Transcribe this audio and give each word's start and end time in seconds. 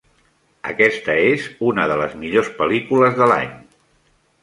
Aquesta 0.69 1.17
és 1.35 1.45
una 1.73 1.87
de 1.93 1.99
les 2.01 2.17
millors 2.25 2.53
pel·lícules 2.65 3.19
de 3.23 3.31
l"any. 3.33 3.57